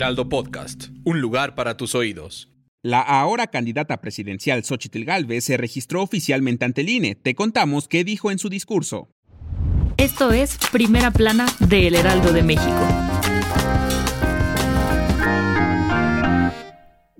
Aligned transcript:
Heraldo 0.00 0.30
Podcast, 0.30 0.86
un 1.04 1.20
lugar 1.20 1.54
para 1.54 1.76
tus 1.76 1.94
oídos. 1.94 2.48
La 2.82 3.02
ahora 3.02 3.48
candidata 3.48 4.00
presidencial 4.00 4.64
Xochitl 4.64 5.04
Galvez 5.04 5.44
se 5.44 5.58
registró 5.58 6.02
oficialmente 6.02 6.64
ante 6.64 6.80
el 6.80 6.88
INE. 6.88 7.16
Te 7.16 7.34
contamos 7.34 7.86
qué 7.86 8.02
dijo 8.02 8.30
en 8.30 8.38
su 8.38 8.48
discurso. 8.48 9.10
Esto 9.98 10.32
es 10.32 10.56
Primera 10.72 11.10
Plana 11.10 11.48
de 11.58 11.88
El 11.88 11.96
Heraldo 11.96 12.32
de 12.32 12.42
México. 12.42 13.19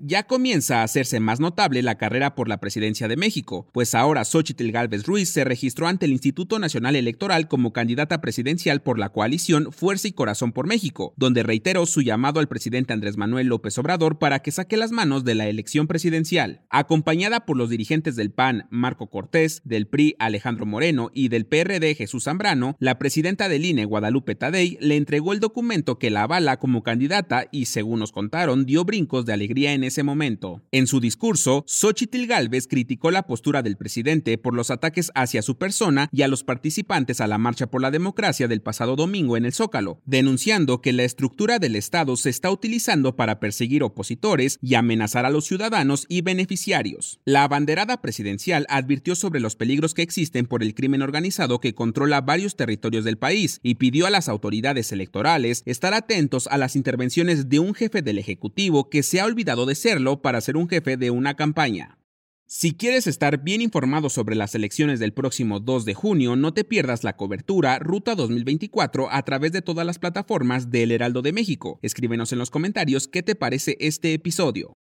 Ya 0.03 0.23
comienza 0.23 0.81
a 0.81 0.83
hacerse 0.83 1.19
más 1.19 1.39
notable 1.39 1.81
la 1.81 1.97
carrera 1.97 2.35
por 2.35 2.47
la 2.49 2.59
presidencia 2.59 3.07
de 3.07 3.17
México, 3.17 3.67
pues 3.71 3.93
ahora 3.93 4.25
Xochitl 4.25 4.71
Gálvez 4.71 5.05
Ruiz 5.05 5.29
se 5.29 5.43
registró 5.43 5.87
ante 5.87 6.05
el 6.05 6.11
Instituto 6.11 6.57
Nacional 6.59 6.95
Electoral 6.95 7.47
como 7.47 7.71
candidata 7.71 8.21
presidencial 8.21 8.81
por 8.81 8.97
la 8.97 9.09
coalición 9.09 9.71
Fuerza 9.71 10.07
y 10.07 10.13
Corazón 10.13 10.51
por 10.51 10.67
México, 10.67 11.13
donde 11.17 11.43
reiteró 11.43 11.85
su 11.85 12.01
llamado 12.01 12.39
al 12.39 12.47
presidente 12.47 12.93
Andrés 12.93 13.17
Manuel 13.17 13.47
López 13.47 13.77
Obrador 13.77 14.17
para 14.17 14.39
que 14.39 14.51
saque 14.51 14.77
las 14.77 14.91
manos 14.91 15.23
de 15.23 15.35
la 15.35 15.47
elección 15.47 15.87
presidencial. 15.87 16.61
Acompañada 16.69 17.45
por 17.45 17.57
los 17.57 17.69
dirigentes 17.69 18.15
del 18.15 18.31
PAN, 18.31 18.67
Marco 18.71 19.09
Cortés, 19.09 19.61
del 19.65 19.87
PRI, 19.87 20.15
Alejandro 20.19 20.65
Moreno 20.65 21.11
y 21.13 21.29
del 21.29 21.45
PRD, 21.45 21.95
Jesús 21.95 22.23
Zambrano, 22.23 22.75
la 22.79 22.97
presidenta 22.97 23.49
del 23.49 23.65
INE, 23.65 23.85
Guadalupe 23.85 24.35
Tadei, 24.35 24.77
le 24.81 24.95
entregó 24.95 25.33
el 25.33 25.39
documento 25.39 25.99
que 25.99 26.09
la 26.09 26.23
avala 26.23 26.57
como 26.57 26.83
candidata 26.83 27.47
y, 27.51 27.65
según 27.65 27.99
nos 27.99 28.11
contaron, 28.11 28.65
dio 28.65 28.83
brincos 28.83 29.25
de 29.25 29.33
alegría 29.33 29.73
en 29.73 29.83
ese 29.91 30.03
momento. 30.03 30.61
En 30.71 30.87
su 30.87 30.99
discurso, 30.99 31.63
Xochitl 31.67 32.25
Gálvez 32.25 32.67
criticó 32.67 33.11
la 33.11 33.27
postura 33.27 33.61
del 33.61 33.77
presidente 33.77 34.37
por 34.37 34.53
los 34.53 34.71
ataques 34.71 35.11
hacia 35.15 35.41
su 35.41 35.57
persona 35.57 36.09
y 36.11 36.21
a 36.21 36.27
los 36.27 36.43
participantes 36.43 37.21
a 37.21 37.27
la 37.27 37.37
Marcha 37.37 37.67
por 37.67 37.81
la 37.81 37.91
Democracia 37.91 38.47
del 38.47 38.61
pasado 38.61 38.95
domingo 38.95 39.37
en 39.37 39.45
el 39.45 39.53
Zócalo, 39.53 40.01
denunciando 40.05 40.81
que 40.81 40.93
la 40.93 41.03
estructura 41.03 41.59
del 41.59 41.75
Estado 41.75 42.15
se 42.15 42.29
está 42.29 42.49
utilizando 42.51 43.15
para 43.15 43.39
perseguir 43.39 43.83
opositores 43.83 44.57
y 44.61 44.75
amenazar 44.75 45.25
a 45.25 45.29
los 45.29 45.45
ciudadanos 45.45 46.05
y 46.07 46.21
beneficiarios. 46.21 47.19
La 47.25 47.43
abanderada 47.43 48.01
presidencial 48.01 48.65
advirtió 48.69 49.15
sobre 49.15 49.41
los 49.41 49.55
peligros 49.55 49.93
que 49.93 50.01
existen 50.01 50.45
por 50.45 50.63
el 50.63 50.73
crimen 50.73 51.01
organizado 51.01 51.59
que 51.59 51.75
controla 51.75 52.21
varios 52.21 52.55
territorios 52.55 53.03
del 53.03 53.17
país 53.17 53.59
y 53.61 53.75
pidió 53.75 54.07
a 54.07 54.09
las 54.09 54.29
autoridades 54.29 54.91
electorales 54.91 55.63
estar 55.65 55.93
atentos 55.93 56.47
a 56.47 56.57
las 56.57 56.75
intervenciones 56.77 57.49
de 57.49 57.59
un 57.59 57.73
jefe 57.73 58.01
del 58.01 58.17
Ejecutivo 58.17 58.89
que 58.89 59.03
se 59.03 59.19
ha 59.19 59.25
olvidado 59.25 59.65
de 59.65 59.75
ser 59.81 60.21
para 60.21 60.41
ser 60.41 60.57
un 60.57 60.69
jefe 60.69 60.95
de 60.95 61.11
una 61.11 61.35
campaña. 61.35 61.97
Si 62.45 62.73
quieres 62.73 63.07
estar 63.07 63.43
bien 63.43 63.61
informado 63.61 64.09
sobre 64.09 64.35
las 64.35 64.55
elecciones 64.55 64.99
del 64.99 65.13
próximo 65.13 65.61
2 65.61 65.85
de 65.85 65.93
junio, 65.93 66.35
no 66.35 66.53
te 66.53 66.65
pierdas 66.65 67.03
la 67.03 67.15
cobertura 67.15 67.79
Ruta 67.79 68.13
2024 68.13 69.09
a 69.09 69.23
través 69.23 69.53
de 69.53 69.61
todas 69.61 69.85
las 69.85 69.99
plataformas 69.99 70.69
del 70.69 70.91
Heraldo 70.91 71.21
de 71.21 71.31
México. 71.31 71.79
Escríbenos 71.81 72.33
en 72.33 72.39
los 72.39 72.49
comentarios 72.49 73.07
qué 73.07 73.23
te 73.23 73.35
parece 73.35 73.77
este 73.79 74.13
episodio. 74.13 74.73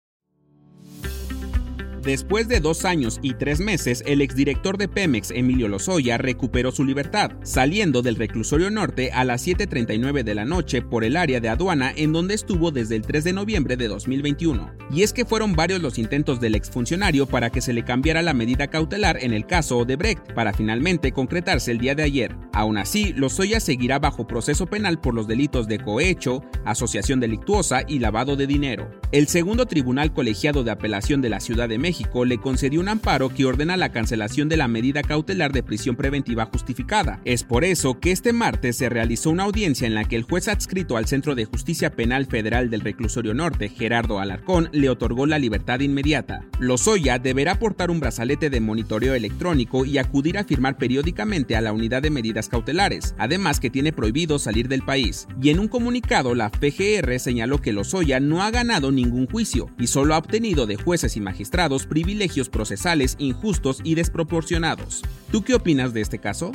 Después 2.09 2.47
de 2.47 2.59
dos 2.59 2.86
años 2.86 3.20
y 3.21 3.36
tres 3.36 3.59
meses, 3.59 4.03
el 4.08 4.21
exdirector 4.21 4.80
de 4.80 4.87
Pemex, 4.87 5.30
Emilio 5.30 5.67
Lozoya, 5.67 6.17
recuperó 6.17 6.71
su 6.71 6.83
libertad, 6.83 7.33
saliendo 7.43 8.02
del 8.02 8.15
reclusorio 8.15 8.71
norte 8.71 9.11
a 9.11 9.23
las 9.23 9.45
7.39 9.45 10.23
de 10.23 10.33
la 10.33 10.43
noche 10.43 10.81
por 10.81 11.03
el 11.03 11.15
área 11.15 11.39
de 11.39 11.49
aduana 11.49 11.93
en 11.95 12.11
donde 12.11 12.33
estuvo 12.33 12.71
desde 12.71 12.95
el 12.95 13.03
3 13.03 13.25
de 13.25 13.33
noviembre 13.33 13.77
de 13.77 13.87
2021. 13.87 14.71
Y 14.92 15.03
es 15.03 15.14
que 15.14 15.23
fueron 15.23 15.53
varios 15.53 15.83
los 15.83 15.99
intentos 15.99 16.39
del 16.39 16.55
exfuncionario 16.55 17.27
para 17.27 17.52
que 17.52 17.61
se 17.61 17.73
le 17.73 17.86
cambiara 17.86 18.23
la 18.23 18.33
medida 18.33 18.71
cautelar 18.71 19.23
en 19.23 19.31
el 19.31 19.45
caso 19.45 19.77
Odebrecht, 19.77 20.33
para 20.33 20.52
finalmente 20.52 21.11
concretarse 21.11 21.70
el 21.70 21.77
día 21.77 21.93
de 21.93 22.02
ayer. 22.02 22.36
Aún 22.53 22.80
así, 22.80 23.14
Lozoya 23.14 23.59
seguirá 23.59 23.99
bajo 23.99 24.26
proceso 24.26 24.65
penal 24.65 24.99
por 24.99 25.14
los 25.14 25.27
delitos 25.27 25.67
de 25.67 25.77
cohecho, 25.77 26.41
asociación 26.65 27.20
delictuosa 27.20 27.83
y 27.87 27.99
lavado 27.99 28.36
de 28.36 28.47
dinero. 28.47 28.89
El 29.11 29.27
segundo 29.27 29.67
tribunal 29.67 30.11
colegiado 30.11 30.64
de 30.64 30.71
apelación 30.71 31.21
de 31.21 31.30
la 31.30 31.39
Ciudad 31.39 31.70
de 31.70 31.77
México 31.77 31.98
Le 32.26 32.37
concedió 32.37 32.80
un 32.80 32.89
amparo 32.89 33.30
que 33.30 33.45
ordena 33.45 33.77
la 33.77 33.92
cancelación 33.92 34.49
de 34.49 34.58
la 34.58 34.67
medida 34.67 35.02
cautelar 35.02 35.52
de 35.52 35.64
prisión 35.64 35.95
preventiva 35.95 36.45
justificada. 36.45 37.21
Es 37.23 37.43
por 37.43 37.64
eso 37.64 37.99
que 37.99 38.11
este 38.11 38.33
martes 38.33 38.77
se 38.77 38.89
realizó 38.89 39.30
una 39.30 39.43
audiencia 39.43 39.87
en 39.87 39.95
la 39.95 40.04
que 40.04 40.15
el 40.15 40.23
juez 40.23 40.48
adscrito 40.48 40.98
al 40.98 41.08
Centro 41.08 41.33
de 41.36 41.45
Justicia 41.45 41.92
Penal 41.95 42.26
Federal 42.26 42.70
del 42.70 42.82
Reclusorio 42.82 43.33
Norte, 43.33 43.70
Gerardo 43.70 44.20
Alarcón, 44.20 44.70
le 44.73 44.89
otorgó 44.89 45.26
la 45.26 45.39
libertad 45.39 45.80
inmediata. 45.80 46.45
Lozoya 46.59 47.20
deberá 47.20 47.58
portar 47.58 47.89
un 47.89 47.99
brazalete 47.99 48.49
de 48.49 48.59
monitoreo 48.59 49.14
electrónico 49.14 49.86
y 49.86 49.98
acudir 49.98 50.38
a 50.38 50.43
firmar 50.43 50.77
periódicamente 50.77 51.55
a 51.55 51.61
la 51.61 51.73
unidad 51.73 52.02
de 52.02 52.11
medidas 52.11 52.49
cautelares, 52.49 53.15
además 53.17 53.59
que 53.59 53.70
tiene 53.70 53.93
prohibido 53.93 54.39
salir 54.39 54.67
del 54.67 54.83
país. 54.83 55.27
Y 55.42 55.49
en 55.49 55.59
un 55.59 55.67
comunicado, 55.67 56.36
la 56.36 56.49
PGR 56.52 57.20
señaló 57.20 57.59
que 57.61 57.73
Lozoya 57.73 58.20
no 58.20 58.43
ha 58.43 58.52
ganado 58.52 58.92
ningún 58.92 59.27
juicio 59.27 59.70
y 59.80 59.88
solo 59.88 60.15
ha 60.15 60.17
obtenido 60.17 60.67
de 60.67 60.76
jueces 60.76 61.15
y 61.15 61.21
magistrados 61.21 61.86
privilegios 61.89 62.48
procesales 62.48 63.16
injustos 63.20 63.82
y 63.83 63.95
desproporcionados. 63.95 65.02
¿Tú 65.32 65.44
qué 65.44 65.55
opinas 65.55 65.94
de 65.94 66.02
este 66.02 66.20
caso? 66.20 66.54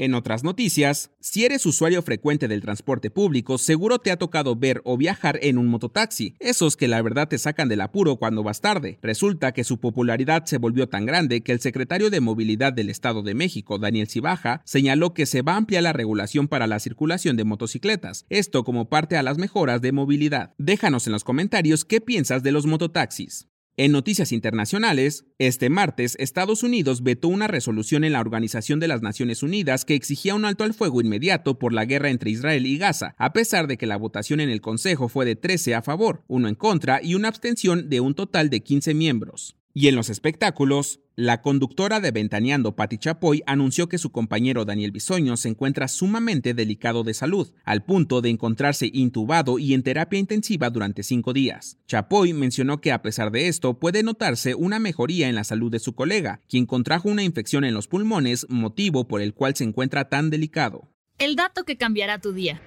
En 0.00 0.14
otras 0.14 0.44
noticias, 0.44 1.10
si 1.20 1.44
eres 1.44 1.66
usuario 1.66 2.00
frecuente 2.00 2.48
del 2.48 2.62
transporte 2.62 3.10
público, 3.10 3.58
seguro 3.58 3.98
te 3.98 4.10
ha 4.10 4.16
tocado 4.16 4.56
ver 4.56 4.80
o 4.86 4.96
viajar 4.96 5.38
en 5.42 5.58
un 5.58 5.66
mototaxi, 5.66 6.36
esos 6.40 6.78
que 6.78 6.88
la 6.88 7.02
verdad 7.02 7.28
te 7.28 7.36
sacan 7.36 7.68
del 7.68 7.82
apuro 7.82 8.16
cuando 8.16 8.42
vas 8.42 8.62
tarde. 8.62 8.98
Resulta 9.02 9.52
que 9.52 9.62
su 9.62 9.78
popularidad 9.78 10.46
se 10.46 10.56
volvió 10.56 10.88
tan 10.88 11.04
grande 11.04 11.42
que 11.42 11.52
el 11.52 11.60
secretario 11.60 12.08
de 12.08 12.20
Movilidad 12.20 12.72
del 12.72 12.88
Estado 12.88 13.22
de 13.22 13.34
México, 13.34 13.78
Daniel 13.78 14.08
Cibaja, 14.08 14.62
señaló 14.64 15.12
que 15.12 15.26
se 15.26 15.42
va 15.42 15.52
a 15.52 15.56
ampliar 15.58 15.82
la 15.82 15.92
regulación 15.92 16.48
para 16.48 16.66
la 16.66 16.80
circulación 16.80 17.36
de 17.36 17.44
motocicletas, 17.44 18.24
esto 18.30 18.64
como 18.64 18.88
parte 18.88 19.18
a 19.18 19.22
las 19.22 19.36
mejoras 19.36 19.82
de 19.82 19.92
movilidad. 19.92 20.54
Déjanos 20.56 21.08
en 21.08 21.12
los 21.12 21.24
comentarios 21.24 21.84
qué 21.84 22.00
piensas 22.00 22.42
de 22.42 22.52
los 22.52 22.64
mototaxis. 22.64 23.49
En 23.82 23.92
noticias 23.92 24.30
internacionales, 24.32 25.24
este 25.38 25.70
martes 25.70 26.14
Estados 26.20 26.62
Unidos 26.62 27.02
vetó 27.02 27.28
una 27.28 27.46
resolución 27.46 28.04
en 28.04 28.12
la 28.12 28.20
Organización 28.20 28.78
de 28.78 28.88
las 28.88 29.00
Naciones 29.00 29.42
Unidas 29.42 29.86
que 29.86 29.94
exigía 29.94 30.34
un 30.34 30.44
alto 30.44 30.64
al 30.64 30.74
fuego 30.74 31.00
inmediato 31.00 31.58
por 31.58 31.72
la 31.72 31.86
guerra 31.86 32.10
entre 32.10 32.28
Israel 32.28 32.66
y 32.66 32.76
Gaza, 32.76 33.14
a 33.16 33.32
pesar 33.32 33.68
de 33.68 33.78
que 33.78 33.86
la 33.86 33.96
votación 33.96 34.40
en 34.40 34.50
el 34.50 34.60
Consejo 34.60 35.08
fue 35.08 35.24
de 35.24 35.34
13 35.34 35.76
a 35.76 35.80
favor, 35.80 36.24
uno 36.28 36.46
en 36.48 36.56
contra 36.56 37.00
y 37.02 37.14
una 37.14 37.28
abstención 37.28 37.88
de 37.88 38.00
un 38.00 38.12
total 38.12 38.50
de 38.50 38.60
15 38.60 38.92
miembros. 38.92 39.56
Y 39.72 39.86
en 39.86 39.94
los 39.94 40.10
espectáculos, 40.10 41.00
la 41.14 41.42
conductora 41.42 42.00
de 42.00 42.10
Ventaneando, 42.10 42.74
Patti 42.74 42.98
Chapoy, 42.98 43.42
anunció 43.46 43.88
que 43.88 43.98
su 43.98 44.10
compañero 44.10 44.64
Daniel 44.64 44.90
Bisoño 44.90 45.36
se 45.36 45.48
encuentra 45.48 45.86
sumamente 45.86 46.54
delicado 46.54 47.04
de 47.04 47.14
salud, 47.14 47.52
al 47.64 47.84
punto 47.84 48.20
de 48.20 48.30
encontrarse 48.30 48.90
intubado 48.92 49.60
y 49.60 49.74
en 49.74 49.84
terapia 49.84 50.18
intensiva 50.18 50.70
durante 50.70 51.04
cinco 51.04 51.32
días. 51.32 51.78
Chapoy 51.86 52.32
mencionó 52.32 52.80
que 52.80 52.90
a 52.90 53.02
pesar 53.02 53.30
de 53.30 53.46
esto 53.46 53.78
puede 53.78 54.02
notarse 54.02 54.56
una 54.56 54.80
mejoría 54.80 55.28
en 55.28 55.36
la 55.36 55.44
salud 55.44 55.70
de 55.70 55.78
su 55.78 55.94
colega, 55.94 56.40
quien 56.48 56.66
contrajo 56.66 57.08
una 57.08 57.22
infección 57.22 57.64
en 57.64 57.74
los 57.74 57.86
pulmones, 57.86 58.46
motivo 58.48 59.06
por 59.06 59.20
el 59.20 59.34
cual 59.34 59.54
se 59.54 59.64
encuentra 59.64 60.08
tan 60.08 60.30
delicado. 60.30 60.88
El 61.18 61.36
dato 61.36 61.64
que 61.64 61.76
cambiará 61.76 62.18
tu 62.18 62.32
día. 62.32 62.60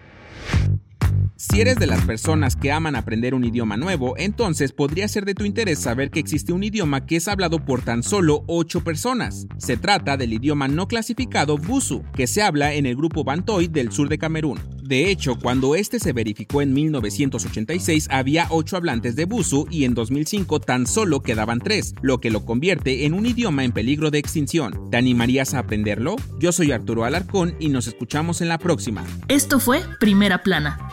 Si 1.52 1.60
eres 1.60 1.76
de 1.76 1.88
las 1.88 2.06
personas 2.06 2.56
que 2.56 2.72
aman 2.72 2.96
aprender 2.96 3.34
un 3.34 3.44
idioma 3.44 3.76
nuevo, 3.76 4.16
entonces 4.18 4.72
podría 4.72 5.10
ser 5.10 5.26
de 5.26 5.36
tu 5.36 5.44
interés 5.44 5.78
saber 5.78 6.10
que 6.10 6.22
existe 6.22 6.54
un 6.54 6.64
idioma 6.64 7.06
que 7.06 7.18
es 7.18 7.28
hablado 7.28 7.60
por 7.60 7.82
tan 7.82 8.02
solo 8.02 8.46
8 8.48 8.82
personas. 8.86 9.46
Se 9.58 9.76
trata 9.76 10.16
del 10.16 10.32
idioma 10.32 10.70
no 10.70 10.88
clasificado 10.88 11.58
Busu, 11.58 12.02
que 12.16 12.28
se 12.28 12.42
habla 12.42 12.74
en 12.76 12.86
el 12.86 12.96
grupo 12.96 13.26
Bantoy 13.26 13.68
del 13.68 13.92
sur 13.92 14.08
de 14.08 14.18
Camerún. 14.18 14.58
De 14.84 15.12
hecho, 15.12 15.38
cuando 15.38 15.76
este 15.76 16.00
se 16.00 16.14
verificó 16.14 16.62
en 16.62 16.74
1986 16.74 18.08
había 18.10 18.48
8 18.50 18.78
hablantes 18.78 19.18
de 19.18 19.26
Busu 19.26 19.68
y 19.70 19.84
en 19.84 19.96
2005 19.96 20.62
tan 20.62 20.88
solo 20.88 21.22
quedaban 21.24 21.60
3, 21.60 21.96
lo 22.02 22.22
que 22.22 22.32
lo 22.32 22.46
convierte 22.46 23.06
en 23.06 23.14
un 23.14 23.26
idioma 23.26 23.66
en 23.66 23.74
peligro 23.74 24.12
de 24.12 24.20
extinción. 24.20 24.90
¿Te 24.92 24.98
animarías 24.98 25.54
a 25.54 25.60
aprenderlo? 25.60 26.16
Yo 26.40 26.54
soy 26.54 26.72
Arturo 26.72 27.04
Alarcón 27.04 27.56
y 27.60 27.68
nos 27.68 27.88
escuchamos 27.88 28.40
en 28.40 28.48
la 28.48 28.60
próxima. 28.60 29.04
Esto 29.28 29.60
fue 29.60 29.82
Primera 30.00 30.42
Plana 30.42 30.93